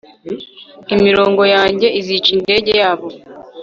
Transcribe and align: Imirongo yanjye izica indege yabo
Imirongo 0.95 1.41
yanjye 1.55 1.87
izica 1.99 2.29
indege 2.35 2.71
yabo 2.81 3.07